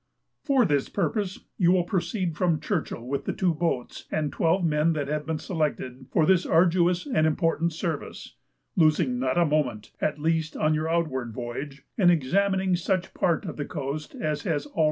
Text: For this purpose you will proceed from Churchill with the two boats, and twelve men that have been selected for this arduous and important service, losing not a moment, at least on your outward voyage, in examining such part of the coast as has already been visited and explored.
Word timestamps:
For 0.43 0.65
this 0.65 0.89
purpose 0.89 1.41
you 1.59 1.71
will 1.71 1.83
proceed 1.83 2.35
from 2.35 2.59
Churchill 2.59 3.05
with 3.07 3.25
the 3.25 3.33
two 3.33 3.53
boats, 3.53 4.05
and 4.09 4.33
twelve 4.33 4.65
men 4.65 4.93
that 4.93 5.07
have 5.07 5.27
been 5.27 5.37
selected 5.37 6.07
for 6.09 6.25
this 6.25 6.43
arduous 6.43 7.05
and 7.05 7.27
important 7.27 7.71
service, 7.71 8.33
losing 8.75 9.19
not 9.19 9.37
a 9.37 9.45
moment, 9.45 9.91
at 10.01 10.17
least 10.17 10.57
on 10.57 10.73
your 10.73 10.89
outward 10.89 11.33
voyage, 11.33 11.83
in 11.99 12.09
examining 12.09 12.75
such 12.75 13.13
part 13.13 13.45
of 13.45 13.57
the 13.57 13.65
coast 13.65 14.15
as 14.15 14.21
has 14.21 14.21
already 14.21 14.21
been 14.21 14.29
visited 14.39 14.49
and 14.49 14.55
explored. 14.71 14.79